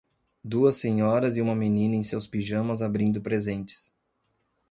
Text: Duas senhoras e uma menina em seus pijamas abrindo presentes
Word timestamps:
Duas 0.43 0.77
senhoras 0.77 1.37
e 1.37 1.41
uma 1.43 1.53
menina 1.53 1.95
em 1.95 2.01
seus 2.03 2.25
pijamas 2.25 2.81
abrindo 2.81 3.21
presentes 3.21 3.93